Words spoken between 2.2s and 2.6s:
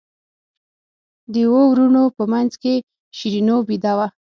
منځ